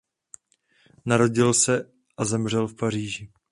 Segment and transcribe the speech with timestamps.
[1.05, 3.29] Narodil se a zemřel v Paříži.